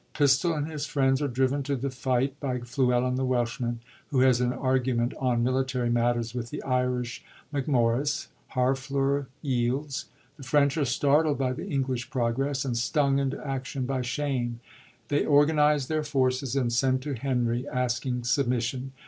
Pistol 0.15 0.51
and 0.53 0.67
his 0.67 0.87
friends 0.87 1.21
are 1.21 1.27
driven 1.27 1.61
to 1.61 1.75
the 1.75 1.91
fight 1.91 2.39
by 2.39 2.57
Fluellen 2.61 3.17
the 3.17 3.23
Welshman, 3.23 3.81
who 4.07 4.21
has 4.21 4.41
an 4.41 4.49
argu 4.49 4.95
ment 4.97 5.13
on 5.19 5.43
military 5.43 5.91
matters 5.91 6.33
with 6.33 6.49
the 6.49 6.63
Irish 6.63 7.23
Macmorris. 7.53 8.25
Harfleur 8.55 9.27
yields. 9.43 10.05
The 10.37 10.43
French 10.43 10.75
are 10.77 10.85
startled 10.85 11.37
by 11.37 11.53
the 11.53 11.67
English 11.69 12.09
progress, 12.09 12.65
and 12.65 12.75
stung 12.75 13.19
into 13.19 13.45
action 13.47 13.85
by 13.85 14.01
shame. 14.01 14.59
They 15.09 15.23
organise 15.23 15.85
their 15.85 16.01
forces, 16.03 16.55
and 16.55 16.73
send 16.73 17.03
to 17.03 17.13
Henry 17.13 17.67
asking 17.67 18.23
submission. 18.23 18.93